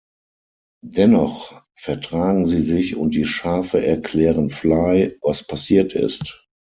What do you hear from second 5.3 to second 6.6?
passiert ist.